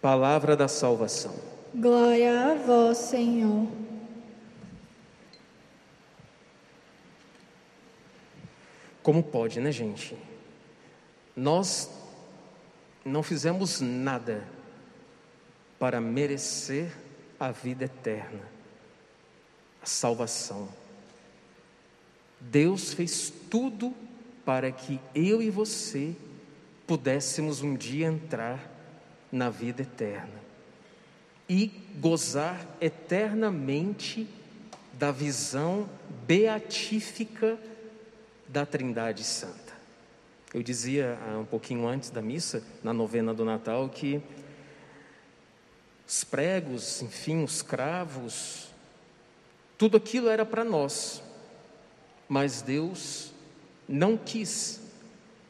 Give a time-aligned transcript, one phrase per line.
[0.00, 1.34] Palavra da salvação.
[1.74, 3.68] Glória a vós, Senhor.
[9.02, 10.16] Como pode, né, gente?
[11.36, 11.90] Nós
[13.04, 14.46] não fizemos nada
[15.78, 16.92] para merecer
[17.38, 18.42] a vida eterna,
[19.82, 20.68] a salvação.
[22.40, 23.94] Deus fez tudo
[24.44, 26.14] para que eu e você
[26.86, 28.69] pudéssemos um dia entrar
[29.30, 30.40] na vida eterna
[31.48, 34.28] e gozar eternamente
[34.92, 35.88] da visão
[36.26, 37.58] beatífica
[38.46, 39.72] da Trindade Santa.
[40.52, 44.20] Eu dizia um pouquinho antes da missa, na novena do Natal, que
[46.06, 48.68] os pregos, enfim, os cravos,
[49.78, 51.22] tudo aquilo era para nós,
[52.28, 53.32] mas Deus
[53.88, 54.80] não quis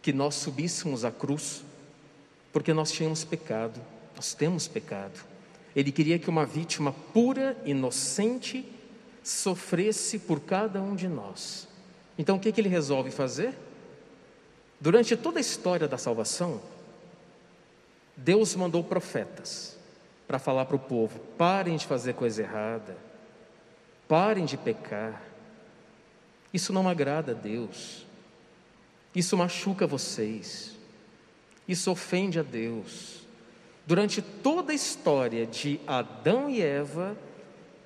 [0.01, 1.65] que nós subíssemos a cruz,
[2.53, 3.81] porque nós tínhamos pecado,
[4.17, 5.21] nós temos pecado.
[5.75, 8.67] Ele queria que uma vítima pura, inocente,
[9.23, 11.69] sofresse por cada um de nós.
[12.19, 13.55] Então o que, que ele resolve fazer?
[14.81, 16.61] Durante toda a história da salvação,
[18.17, 19.79] Deus mandou profetas
[20.27, 22.97] para falar para o povo: parem de fazer coisa errada,
[24.09, 25.23] parem de pecar.
[26.53, 28.07] Isso não agrada a Deus.
[29.15, 30.77] Isso machuca vocês.
[31.71, 33.21] Isso ofende a Deus.
[33.87, 37.17] Durante toda a história de Adão e Eva,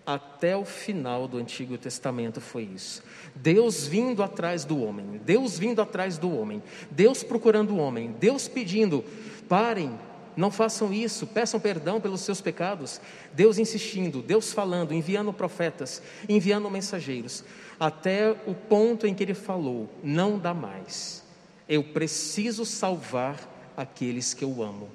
[0.06, 3.02] até o final do Antigo Testamento foi isso.
[3.34, 8.48] Deus vindo atrás do homem, Deus vindo atrás do homem, Deus procurando o homem, Deus
[8.48, 9.04] pedindo:
[9.50, 10.00] parem,
[10.34, 13.02] não façam isso, peçam perdão pelos seus pecados.
[13.34, 17.44] Deus insistindo, Deus falando, enviando profetas, enviando mensageiros
[17.78, 21.22] até o ponto em que ele falou: não dá mais,
[21.68, 24.88] eu preciso salvar aqueles que eu amo.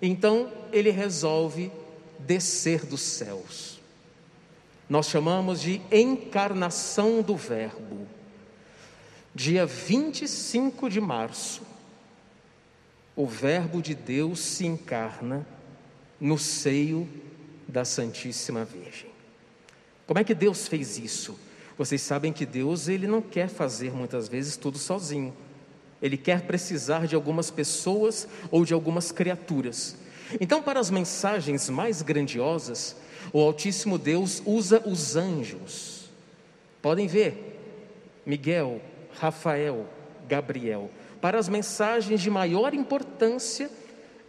[0.00, 1.70] Então ele resolve
[2.18, 3.78] descer dos céus.
[4.88, 8.06] Nós chamamos de encarnação do Verbo.
[9.34, 11.62] Dia 25 de março,
[13.14, 15.46] o Verbo de Deus se encarna
[16.20, 17.08] no seio
[17.66, 19.10] da Santíssima Virgem.
[20.06, 21.38] Como é que Deus fez isso?
[21.76, 25.34] Vocês sabem que Deus ele não quer fazer muitas vezes tudo sozinho.
[26.00, 29.96] Ele quer precisar de algumas pessoas ou de algumas criaturas.
[30.40, 32.96] Então, para as mensagens mais grandiosas,
[33.32, 36.08] O Altíssimo Deus usa os anjos.
[36.80, 37.58] Podem ver,
[38.24, 38.80] Miguel,
[39.18, 39.86] Rafael,
[40.26, 40.90] Gabriel,
[41.20, 43.70] para as mensagens de maior importância,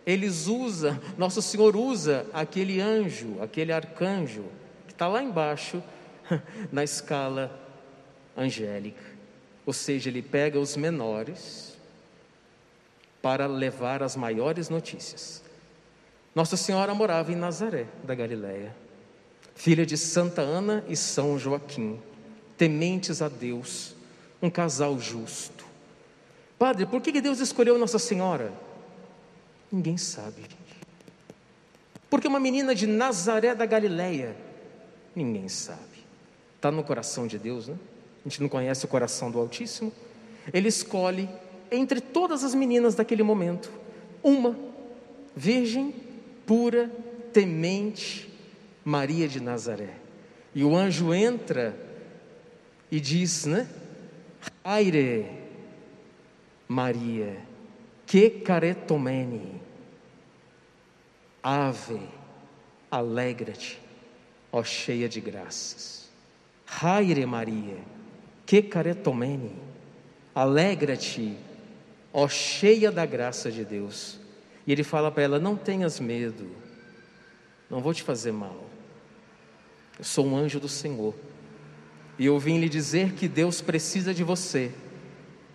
[0.05, 4.45] eles usam, Nosso Senhor usa aquele anjo, aquele arcanjo,
[4.87, 5.83] que está lá embaixo,
[6.71, 7.57] na escala
[8.35, 9.01] angélica.
[9.65, 11.77] Ou seja, ele pega os menores
[13.21, 15.43] para levar as maiores notícias.
[16.33, 18.75] Nossa Senhora morava em Nazaré, da Galiléia,
[19.55, 21.99] filha de Santa Ana e São Joaquim,
[22.57, 23.95] tementes a Deus,
[24.41, 25.65] um casal justo.
[26.57, 28.53] Padre, por que Deus escolheu Nossa Senhora?
[29.71, 30.43] Ninguém sabe.
[32.09, 34.35] Porque uma menina de Nazaré da Galiléia,
[35.15, 35.79] ninguém sabe.
[36.55, 37.77] Está no coração de Deus, né?
[38.29, 39.91] A gente não conhece o coração do Altíssimo.
[40.53, 41.27] Ele escolhe
[41.71, 43.71] entre todas as meninas daquele momento,
[44.21, 44.55] uma,
[45.35, 45.95] virgem,
[46.45, 46.91] pura,
[47.33, 48.31] temente,
[48.85, 49.95] Maria de Nazaré.
[50.53, 51.75] E o anjo entra
[52.91, 53.67] e diz, né?
[54.63, 55.25] Aire,
[56.67, 57.35] Maria,
[58.05, 59.59] que caretomene,
[61.41, 61.99] ave,
[62.91, 63.81] alegra-te,
[64.51, 66.07] ó cheia de graças.
[66.79, 67.98] Aire, Maria,
[68.49, 69.51] que caretomene,
[70.33, 71.37] alegra-te,
[72.11, 74.17] ó cheia da graça de Deus.
[74.65, 76.49] E ele fala para ela: Não tenhas medo,
[77.69, 78.65] não vou te fazer mal.
[79.99, 81.13] Eu sou um anjo do Senhor.
[82.17, 84.71] E eu vim lhe dizer que Deus precisa de você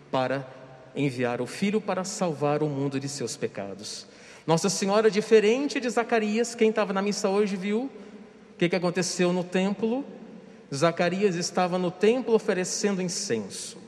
[0.09, 0.49] para
[0.95, 4.07] enviar o Filho para salvar o mundo de seus pecados.
[4.47, 7.91] Nossa Senhora, diferente de Zacarias, quem estava na missa hoje viu
[8.55, 10.05] o que, que aconteceu no templo.
[10.73, 13.79] Zacarias estava no templo oferecendo incenso.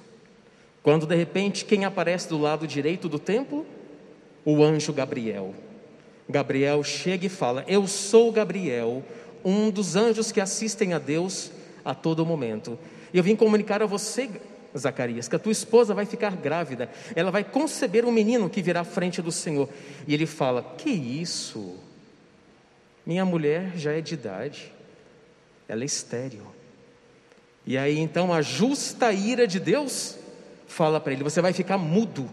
[0.83, 3.67] Quando de repente quem aparece do lado direito do templo?
[4.45, 5.55] O anjo Gabriel.
[6.29, 9.03] Gabriel chega e fala: Eu sou Gabriel,
[9.45, 11.51] um dos anjos que assistem a Deus
[11.85, 12.79] a todo momento.
[13.13, 14.29] E eu vim comunicar a você,
[14.77, 18.81] Zacarias, que a tua esposa vai ficar grávida, ela vai conceber um menino que virá
[18.81, 19.69] à frente do Senhor.
[20.07, 21.77] E ele fala: Que isso?
[23.05, 24.73] Minha mulher já é de idade,
[25.69, 26.56] ela é estéril.
[27.67, 30.17] E aí então a justa ira de Deus
[30.69, 32.31] fala para ele: Você vai ficar mudo,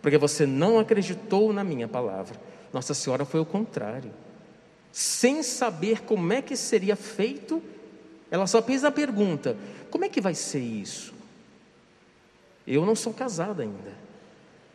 [0.00, 2.40] porque você não acreditou na minha palavra.
[2.72, 4.12] Nossa Senhora foi o contrário.
[4.92, 7.62] Sem saber como é que seria feito,
[8.30, 9.56] ela só fez a pergunta:
[9.90, 11.12] Como é que vai ser isso?
[12.66, 13.92] Eu não sou casada ainda.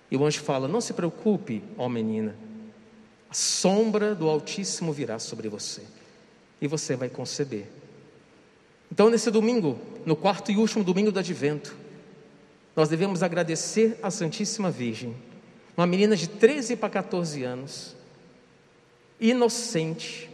[0.09, 2.35] E o anjo fala: Não se preocupe, ó menina,
[3.29, 5.83] a sombra do Altíssimo virá sobre você
[6.59, 7.67] e você vai conceber.
[8.91, 11.75] Então, nesse domingo, no quarto e último domingo do advento,
[12.75, 15.15] nós devemos agradecer à Santíssima Virgem,
[15.77, 17.95] uma menina de 13 para 14 anos,
[19.19, 20.29] inocente,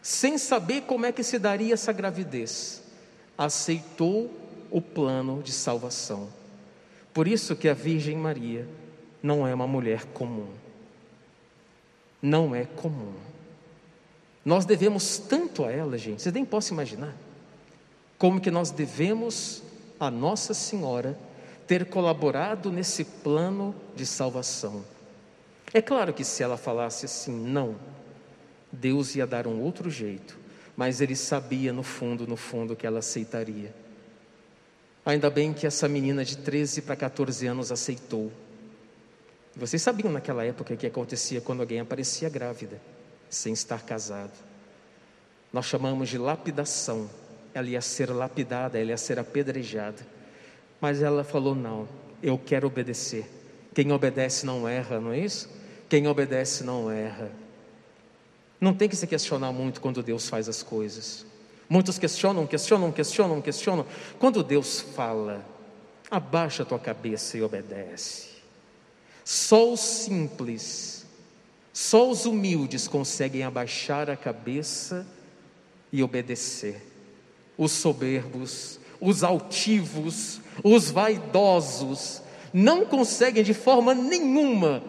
[0.00, 2.82] sem saber como é que se daria essa gravidez,
[3.36, 4.32] aceitou
[4.70, 6.28] o plano de salvação.
[7.12, 8.66] Por isso que a Virgem Maria
[9.22, 10.48] não é uma mulher comum.
[12.22, 13.12] Não é comum.
[14.44, 17.14] Nós devemos tanto a ela, gente, vocês nem possam imaginar,
[18.18, 19.62] como que nós devemos
[19.98, 21.18] a Nossa Senhora
[21.66, 24.84] ter colaborado nesse plano de salvação.
[25.74, 27.76] É claro que se ela falasse assim, não,
[28.70, 30.38] Deus ia dar um outro jeito,
[30.76, 33.74] mas ele sabia no fundo, no fundo, que ela aceitaria.
[35.04, 38.32] Ainda bem que essa menina de 13 para 14 anos aceitou.
[39.54, 42.80] Vocês sabiam naquela época o que acontecia quando alguém aparecia grávida,
[43.30, 44.32] sem estar casado.
[45.52, 47.08] Nós chamamos de lapidação.
[47.56, 50.06] Ela ia ser lapidada, ela ia ser apedrejada.
[50.78, 51.88] Mas ela falou: não,
[52.22, 53.24] eu quero obedecer.
[53.74, 55.48] Quem obedece não erra, não é isso?
[55.88, 57.30] Quem obedece não erra.
[58.60, 61.24] Não tem que se questionar muito quando Deus faz as coisas.
[61.66, 63.86] Muitos questionam, questionam, questionam, questionam.
[64.18, 65.42] Quando Deus fala,
[66.10, 68.32] abaixa a tua cabeça e obedece.
[69.24, 71.06] Só os simples,
[71.72, 75.06] só os humildes conseguem abaixar a cabeça
[75.90, 76.95] e obedecer.
[77.56, 82.22] Os soberbos, os altivos, os vaidosos,
[82.52, 84.82] não conseguem de forma nenhuma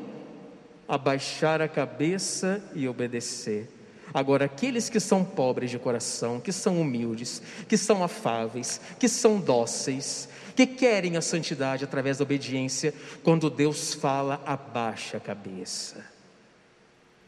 [0.88, 3.70] abaixar a cabeça e obedecer.
[4.14, 9.40] Agora, aqueles que são pobres de coração, que são humildes, que são afáveis, que são
[9.40, 12.94] dóceis, que querem a santidade através da obediência,
[13.24, 16.04] quando Deus fala, abaixa a cabeça.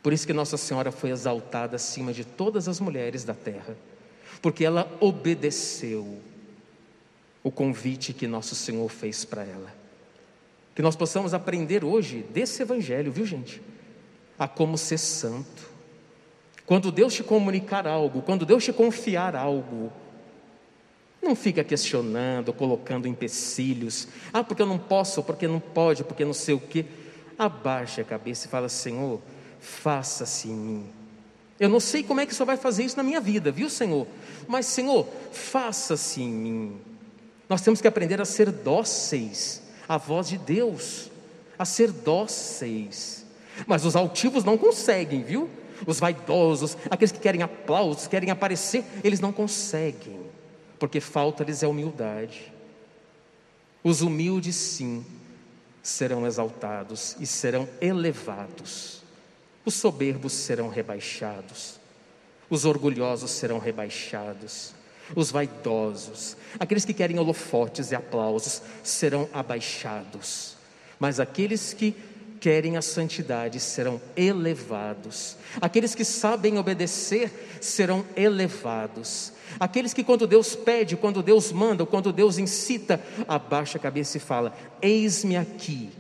[0.02, 3.76] Por isso que Nossa Senhora foi exaltada acima de todas as mulheres da terra,
[4.42, 6.20] porque ela obedeceu
[7.44, 9.74] o convite que nosso Senhor fez para ela.
[10.76, 13.62] Que nós possamos aprender hoje desse Evangelho, viu gente?
[14.38, 15.70] A como ser santo,
[16.66, 19.92] Quando Deus te comunicar algo, quando Deus te confiar algo,
[21.20, 24.08] não fica questionando, colocando empecilhos.
[24.32, 26.86] Ah, porque eu não posso, porque não pode, porque não sei o quê.
[27.40, 29.20] Abaixa a cabeça e fala: Senhor,
[29.60, 30.99] faça-se em mim.
[31.60, 33.70] Eu não sei como é que o Senhor vai fazer isso na minha vida, viu,
[33.70, 34.08] Senhor?
[34.48, 36.78] Mas, Senhor, faça-se em mim.
[37.50, 41.10] Nós temos que aprender a ser dóceis à voz de Deus,
[41.58, 43.26] a ser dóceis.
[43.68, 45.50] Mas os altivos não conseguem, viu?
[45.86, 50.30] Os vaidosos, aqueles que querem aplausos, querem aparecer, eles não conseguem
[50.80, 52.52] porque falta-lhes a humildade.
[53.84, 55.06] Os humildes, sim,
[55.84, 58.99] serão exaltados e serão elevados.
[59.70, 61.76] Os soberbos serão rebaixados.
[62.50, 64.74] Os orgulhosos serão rebaixados.
[65.16, 70.56] Os vaidosos, aqueles que querem holofotes e aplausos, serão abaixados.
[70.98, 71.96] Mas aqueles que
[72.40, 75.38] querem a santidade serão elevados.
[75.62, 79.34] Aqueles que sabem obedecer serão elevados.
[79.60, 84.20] Aqueles que, quando Deus pede, quando Deus manda, quando Deus incita, abaixa a cabeça e
[84.20, 85.92] fala: Eis-me aqui,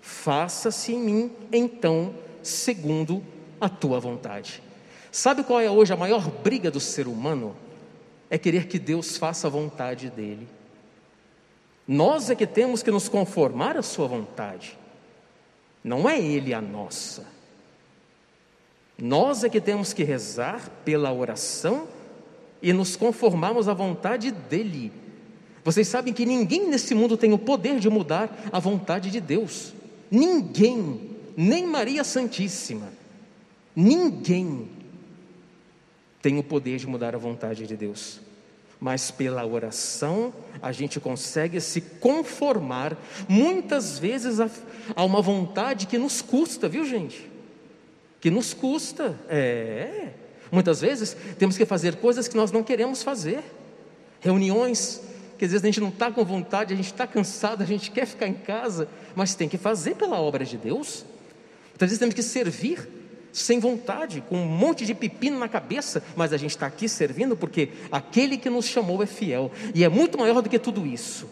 [0.00, 3.22] faça-se em mim, então, segundo
[3.60, 4.62] a tua vontade.
[5.10, 7.54] Sabe qual é hoje a maior briga do ser humano?
[8.30, 10.48] É querer que Deus faça a vontade dele.
[11.86, 14.78] Nós é que temos que nos conformar à sua vontade,
[15.82, 17.26] não é ele a nossa.
[18.96, 21.88] Nós é que temos que rezar pela oração
[22.62, 24.92] e nos conformarmos à vontade dEle.
[25.64, 29.74] Vocês sabem que ninguém nesse mundo tem o poder de mudar a vontade de Deus.
[30.10, 32.92] Ninguém, nem Maria Santíssima,
[33.74, 34.68] ninguém
[36.20, 38.20] tem o poder de mudar a vontade de Deus.
[38.80, 42.96] Mas pela oração a gente consegue se conformar,
[43.28, 44.50] muitas vezes, a,
[44.94, 47.30] a uma vontade que nos custa, viu gente?
[48.20, 50.10] Que nos custa, é.
[50.50, 53.42] Muitas vezes temos que fazer coisas que nós não queremos fazer.
[54.20, 55.00] Reuniões
[55.42, 57.90] que às vezes a gente não está com vontade, a gente está cansado, a gente
[57.90, 61.04] quer ficar em casa, mas tem que fazer pela obra de Deus.
[61.82, 62.88] Muitas vezes temos que servir
[63.32, 67.36] sem vontade, com um monte de pepino na cabeça, mas a gente está aqui servindo
[67.36, 71.28] porque aquele que nos chamou é fiel e é muito maior do que tudo isso.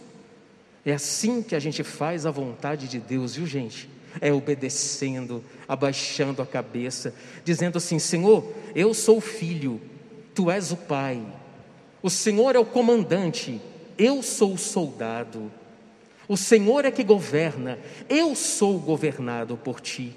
[0.84, 3.88] É assim que a gente faz a vontade de Deus, viu gente?
[4.20, 7.14] é obedecendo, abaixando a cabeça,
[7.44, 9.80] dizendo assim: Senhor, eu sou o filho,
[10.34, 11.22] tu és o pai,
[12.02, 13.60] o Senhor é o comandante,
[13.96, 15.48] eu sou o soldado,
[16.26, 17.78] o Senhor é que governa,
[18.08, 20.16] eu sou governado por ti.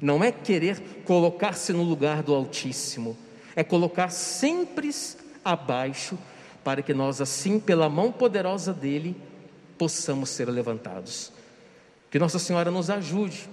[0.00, 3.16] Não é querer colocar-se no lugar do Altíssimo,
[3.56, 4.90] é colocar sempre
[5.44, 6.18] abaixo,
[6.62, 9.16] para que nós, assim, pela mão poderosa dele,
[9.78, 11.32] possamos ser levantados.
[12.10, 13.48] Que Nossa Senhora nos ajude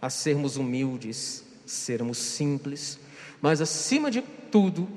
[0.00, 2.98] a sermos humildes, sermos simples,
[3.40, 4.88] mas acima de tudo,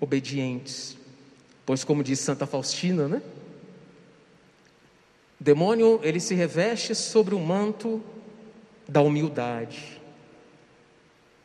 [0.00, 0.96] obedientes.
[1.66, 3.22] Pois como diz Santa Faustina, né?
[5.40, 8.02] O demônio, ele se reveste sobre o manto
[8.88, 10.00] da humildade.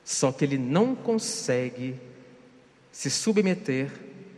[0.03, 2.00] Só que ele não consegue
[2.91, 3.91] se submeter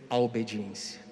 [0.10, 1.05] à obediência.